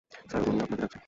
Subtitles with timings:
[0.29, 0.99] Sir, ওনি আপনাকে ডাকছে।